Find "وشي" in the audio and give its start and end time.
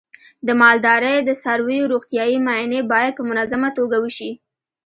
4.03-4.31